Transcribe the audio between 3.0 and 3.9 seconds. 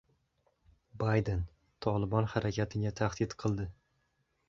tahdid qildi